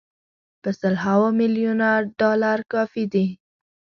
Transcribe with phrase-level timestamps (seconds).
[0.61, 1.87] په سل هاوو میلیونه
[2.19, 3.25] ډالر کافي دي.